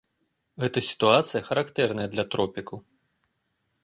[0.61, 2.77] Гэта сітуацыя характэрная для тропікаў.